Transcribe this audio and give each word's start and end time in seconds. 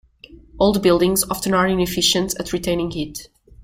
Old 0.59 0.81
buildings 0.81 1.23
often 1.29 1.53
are 1.53 1.67
inefficient 1.67 2.33
at 2.39 2.53
retaining 2.53 2.89
heat. 2.89 3.29